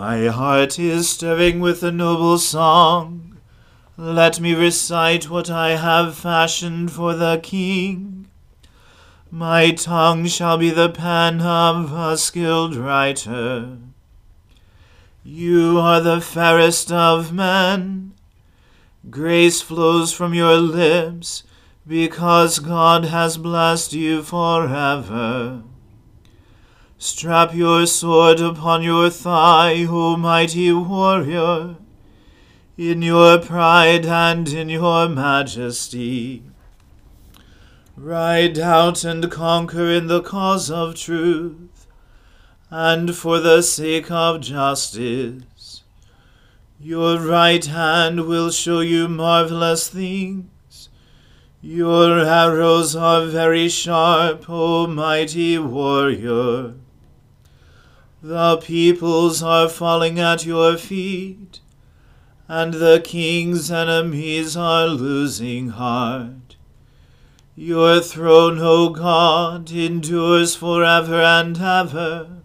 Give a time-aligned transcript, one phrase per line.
[0.00, 3.36] My heart is stirring with a noble song.
[3.96, 8.28] Let me recite what I have fashioned for the King.
[9.28, 13.78] My tongue shall be the pen of a skilled writer.
[15.24, 18.12] You are the fairest of men.
[19.10, 21.42] Grace flows from your lips,
[21.88, 25.64] because God has blessed you forever.
[27.00, 31.76] Strap your sword upon your thigh, O mighty warrior,
[32.76, 36.42] in your pride and in your majesty.
[37.96, 41.86] Ride out and conquer in the cause of truth,
[42.68, 45.84] and for the sake of justice.
[46.80, 50.88] Your right hand will show you marvelous things.
[51.62, 56.74] Your arrows are very sharp, O mighty warrior.
[58.22, 61.60] The peoples are falling at your feet,
[62.48, 66.56] and the king's enemies are losing heart.
[67.54, 72.42] Your throne, O God, endures forever and ever.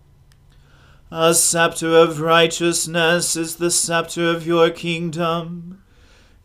[1.10, 5.82] A scepter of righteousness is the scepter of your kingdom.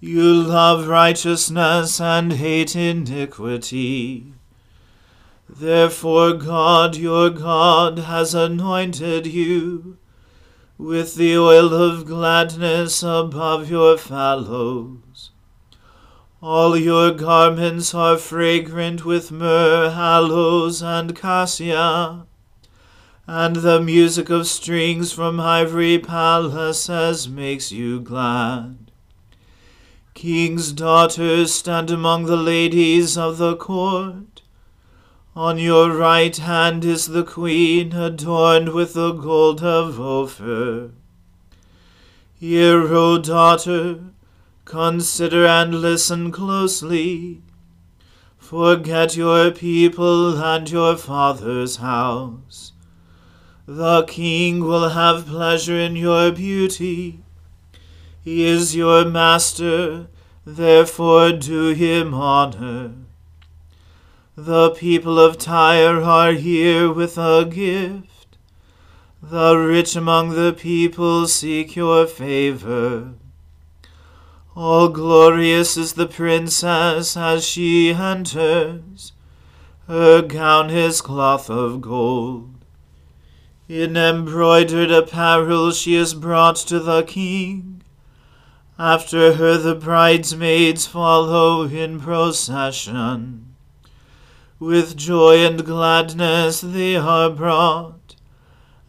[0.00, 4.37] You love righteousness and hate iniquity.
[5.48, 9.96] Therefore God your God has anointed you
[10.76, 15.30] with the oil of gladness above your fellows.
[16.40, 22.26] All your garments are fragrant with myrrh, aloes, and cassia,
[23.26, 28.92] and the music of strings from ivory palaces makes you glad.
[30.14, 34.42] King's daughters stand among the ladies of the court.
[35.38, 40.90] On your right hand is the queen adorned with the gold of Ophir.
[42.34, 44.00] Hear, O daughter,
[44.64, 47.42] consider and listen closely.
[48.36, 52.72] Forget your people and your father's house.
[53.64, 57.20] The king will have pleasure in your beauty.
[58.24, 60.08] He is your master,
[60.44, 63.07] therefore do him honor.
[64.40, 68.36] The people of Tyre are here with a gift.
[69.20, 73.14] The rich among the people seek your favor.
[74.54, 79.10] All glorious is the princess as she enters.
[79.88, 82.64] Her gown is cloth of gold.
[83.68, 87.82] In embroidered apparel she is brought to the king.
[88.78, 93.47] After her the bridesmaids follow in procession.
[94.60, 98.16] With joy and gladness they are brought,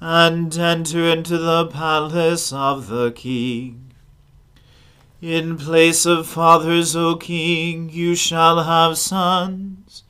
[0.01, 3.93] and enter into the palace of the king.
[5.21, 10.03] In place of fathers, O king, you shall have sons.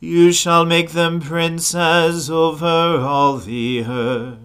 [0.00, 4.38] You shall make them princes over all the earth.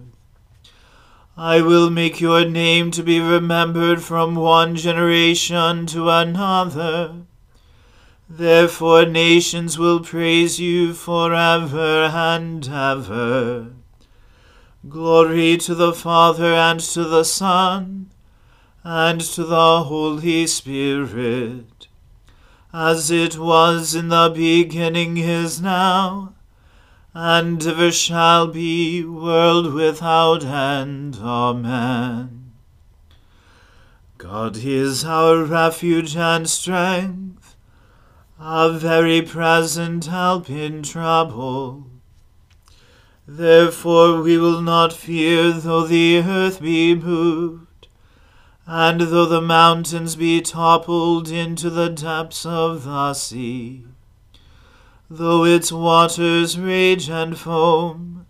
[1.36, 7.26] I will make your name to be remembered from one generation to another.
[8.28, 13.68] Therefore nations will praise you forever and ever.
[14.88, 18.10] Glory to the Father and to the Son
[18.82, 21.86] and to the Holy Spirit,
[22.72, 26.34] as it was in the beginning is now,
[27.14, 31.16] and ever shall be, world without end.
[31.22, 32.52] Amen.
[34.18, 37.45] God is our refuge and strength,
[38.38, 41.86] a very present help in trouble.
[43.26, 47.66] Therefore we will not fear though the earth be moved
[48.66, 53.84] and though the mountains be toppled into the depths of the sea,
[55.08, 58.26] though its waters rage and foam,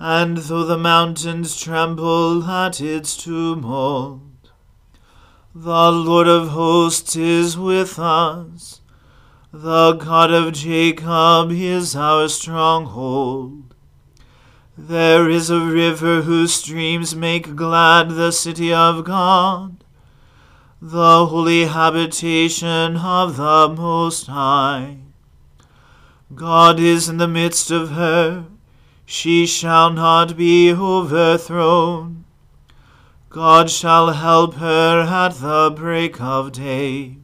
[0.00, 4.20] and though the mountains tremble at its tumult,
[5.54, 8.81] the Lord of hosts is with us.
[9.54, 13.74] The God of Jacob is our stronghold.
[14.78, 19.84] There is a river whose streams make glad the city of God,
[20.80, 25.00] the holy habitation of the Most High.
[26.34, 28.46] God is in the midst of her,
[29.04, 32.24] she shall not be overthrown.
[33.28, 37.18] God shall help her at the break of day.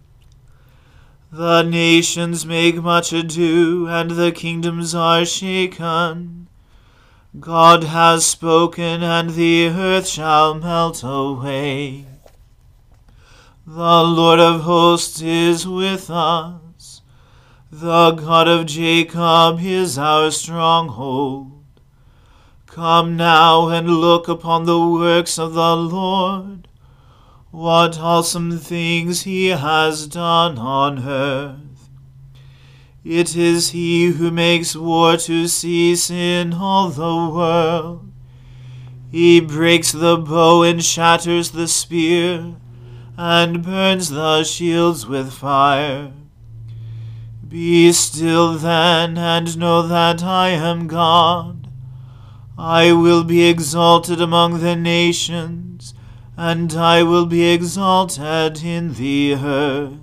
[1.39, 6.49] The nations make much ado, and the kingdoms are shaken.
[7.39, 12.07] God has spoken, and the earth shall melt away.
[13.65, 17.03] The Lord of hosts is with us.
[17.71, 21.53] The God of Jacob is our stronghold.
[22.67, 26.68] Come now and look upon the works of the Lord,
[27.51, 31.89] what awesome things he has done on earth.
[33.05, 38.13] It is he who makes war to cease in all the world.
[39.11, 42.57] He breaks the bow and shatters the spear,
[43.17, 46.13] and burns the shields with fire.
[47.49, 51.69] Be still then, and know that I am God.
[52.59, 55.95] I will be exalted among the nations,
[56.41, 59.99] and I will be exalted in the earth.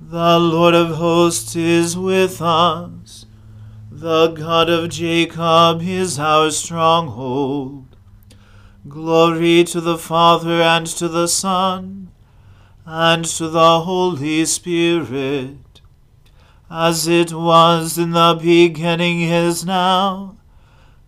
[0.00, 3.26] The Lord of hosts is with us.
[3.88, 7.94] The God of Jacob is our stronghold.
[8.88, 12.10] Glory to the Father and to the Son
[12.84, 15.80] and to the Holy Spirit,
[16.68, 20.36] as it was in the beginning is now,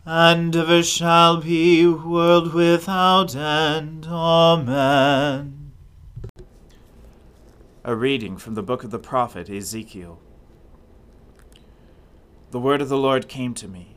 [0.06, 4.06] and ever shall be, world without end.
[4.06, 5.72] Amen.
[7.84, 10.20] A reading from the book of the prophet Ezekiel.
[12.50, 13.96] The word of the Lord came to me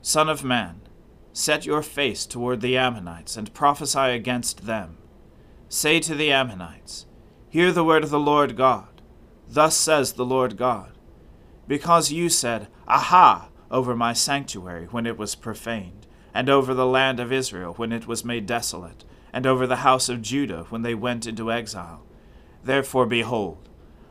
[0.00, 0.80] Son of man,
[1.32, 4.96] set your face toward the Ammonites and prophesy against them.
[5.68, 7.06] Say to the Ammonites,
[7.48, 9.02] Hear the word of the Lord God.
[9.48, 10.92] Thus says the Lord God.
[11.66, 17.18] Because you said, Aha, over my sanctuary when it was profaned, and over the land
[17.20, 20.94] of Israel when it was made desolate, and over the house of Judah when they
[20.94, 22.04] went into exile.
[22.62, 23.68] Therefore, behold,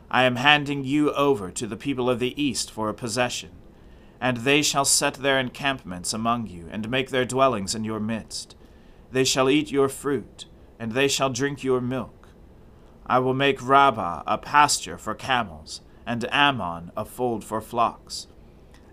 [0.10, 3.52] I am handing you over to the people of the east for a possession,
[4.22, 8.56] and they shall set their encampments among you, and make their dwellings in your midst.
[9.12, 10.46] They shall eat your fruit,
[10.80, 12.30] and they shall drink your milk.
[13.06, 18.28] I will make Rabbah a pasture for camels, and Ammon a fold for flocks.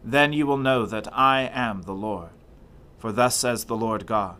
[0.05, 2.31] Then you will know that I am the Lord.
[2.99, 4.37] For thus says the Lord God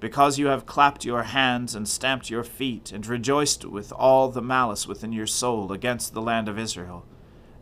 [0.00, 4.42] Because you have clapped your hands and stamped your feet, and rejoiced with all the
[4.42, 7.04] malice within your soul against the land of Israel,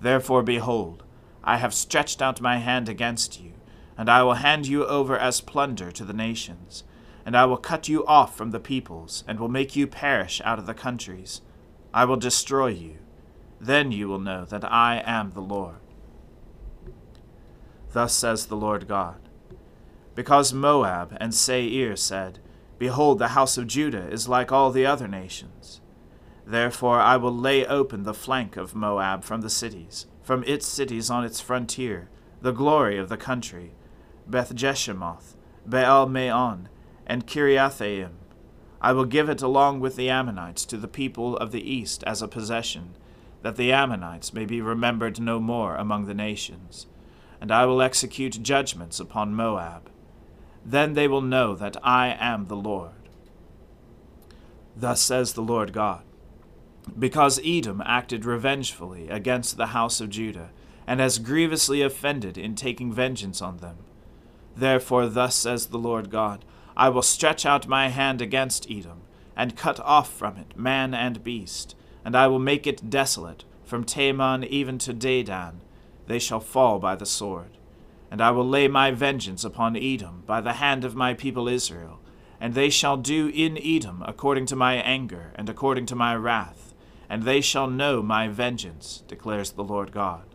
[0.00, 1.02] therefore, behold,
[1.44, 3.52] I have stretched out my hand against you,
[3.96, 6.84] and I will hand you over as plunder to the nations,
[7.24, 10.58] and I will cut you off from the peoples, and will make you perish out
[10.58, 11.40] of the countries.
[11.94, 12.98] I will destroy you.
[13.60, 15.76] Then you will know that I am the Lord.
[17.96, 19.16] Thus says the Lord God
[20.14, 22.40] Because Moab and Seir said,
[22.78, 25.80] Behold, the house of Judah is like all the other nations.
[26.46, 31.08] Therefore I will lay open the flank of Moab from the cities, from its cities
[31.08, 32.10] on its frontier,
[32.42, 33.72] the glory of the country,
[34.26, 35.34] Beth Jeshimoth,
[35.64, 36.68] Baal Meon,
[37.06, 38.10] and Kiriathaim.
[38.78, 42.20] I will give it along with the Ammonites to the people of the east as
[42.20, 42.90] a possession,
[43.40, 46.88] that the Ammonites may be remembered no more among the nations
[47.40, 49.90] and I will execute judgments upon Moab.
[50.64, 52.92] Then they will know that I am the Lord.
[54.74, 56.02] Thus says the Lord God
[56.98, 60.50] Because Edom acted revengefully against the house of Judah,
[60.86, 63.78] and has grievously offended in taking vengeance on them.
[64.56, 66.44] Therefore, thus says the Lord God
[66.76, 69.02] I will stretch out my hand against Edom,
[69.36, 71.74] and cut off from it man and beast,
[72.04, 75.60] and I will make it desolate, from Teman even to Dedan
[76.06, 77.58] they shall fall by the sword.
[78.10, 82.00] And I will lay my vengeance upon Edom by the hand of my people Israel,
[82.40, 86.74] and they shall do in Edom according to my anger and according to my wrath,
[87.08, 90.34] and they shall know my vengeance, declares the Lord God.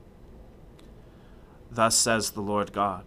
[1.70, 3.06] Thus says the Lord God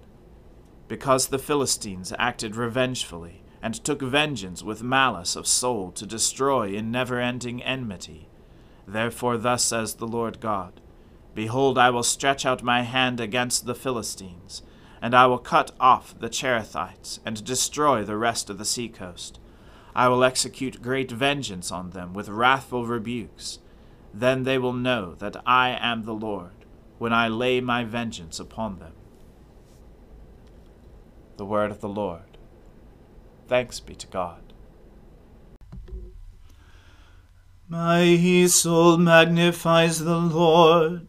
[0.88, 6.90] Because the Philistines acted revengefully, and took vengeance with malice of soul to destroy in
[6.90, 8.28] never ending enmity,
[8.87, 10.80] therefore thus says the Lord God
[11.34, 14.62] Behold, I will stretch out my hand against the Philistines,
[15.02, 19.40] and I will cut off the Cherethites, and destroy the rest of the seacoast.
[19.96, 23.58] I will execute great vengeance on them with wrathful rebukes.
[24.12, 26.64] Then they will know that I am the Lord,
[26.98, 28.92] when I lay my vengeance upon them.
[31.36, 32.38] The word of the Lord.
[33.48, 34.40] Thanks be to God.
[37.68, 41.08] My soul magnifies the Lord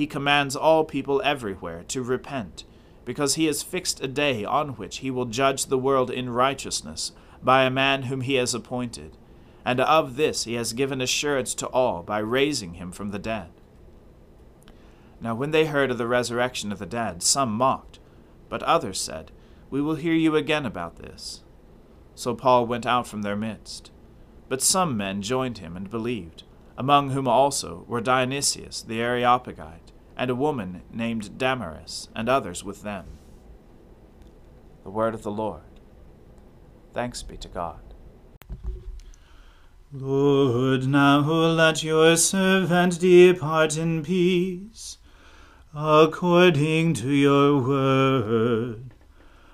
[0.00, 2.64] he commands all people everywhere to repent,
[3.04, 7.12] because he has fixed a day on which he will judge the world in righteousness
[7.42, 9.18] by a man whom he has appointed
[9.64, 13.50] and of this he has given assurance to all by raising him from the dead.
[15.20, 17.98] Now when they heard of the resurrection of the dead, some mocked,
[18.48, 19.30] but others said,
[19.68, 21.42] We will hear you again about this.
[22.14, 23.90] So Paul went out from their midst.
[24.48, 26.42] But some men joined him and believed,
[26.80, 32.80] among whom also were Dionysius the Areopagite, and a woman named Damaris, and others with
[32.80, 33.04] them.
[34.82, 35.60] The word of the Lord.
[36.94, 37.82] Thanks be to God.
[39.92, 44.96] Lord, now let your servant depart in peace,
[45.74, 48.94] according to your word.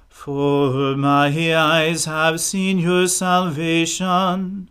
[0.09, 4.71] For my eyes have seen your salvation,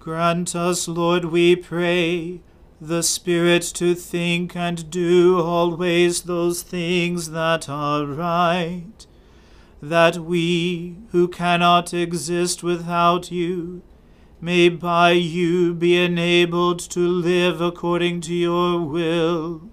[0.00, 2.40] Grant us, Lord, we pray,
[2.80, 9.06] the Spirit to think and do always those things that are right,
[9.82, 13.82] that we, who cannot exist without you,
[14.40, 19.68] may by you be enabled to live according to your will.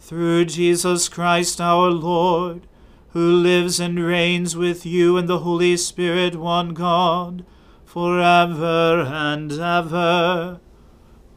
[0.00, 2.66] Through Jesus Christ our Lord,
[3.10, 7.46] who lives and reigns with you and the Holy Spirit, one God,
[7.96, 10.60] forever and ever.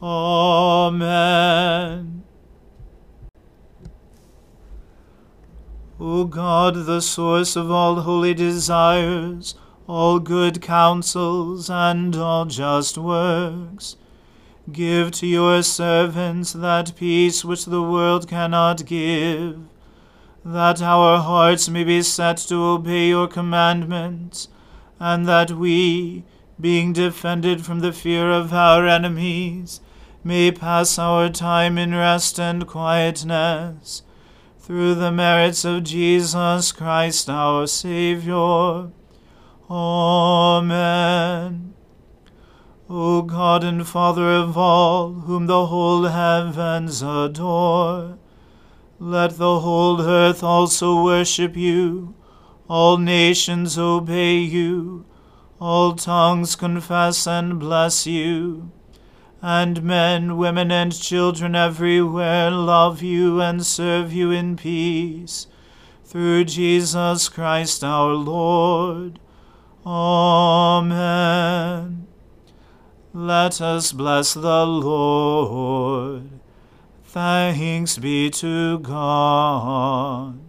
[0.04, 1.06] Amen.
[5.98, 9.56] O God, the source of all holy desires,
[9.88, 13.96] all good counsels, and all just works,
[14.70, 19.62] give to your servants that peace which the world cannot give,
[20.44, 24.50] that our hearts may be set to obey your commandments,
[25.00, 26.26] and that we,
[26.60, 29.82] being defended from the fear of our enemies,
[30.24, 34.04] may pass our time in rest and quietness,
[34.60, 38.92] through the merits of Jesus Christ our Saviour.
[39.70, 41.74] Amen.
[42.90, 48.18] O God and Father of all, whom the whole heavens adore,
[49.00, 52.16] let the whole earth also worship you,
[52.68, 55.06] all nations obey you,
[55.60, 58.72] all tongues confess and bless you,
[59.42, 65.48] and men, women, and children everywhere love you and serve you in peace.
[66.06, 69.20] Through Jesus Christ our Lord.
[69.86, 70.88] Amen.
[73.14, 76.30] Let us bless the Lord.
[77.04, 80.49] Thanks be to God.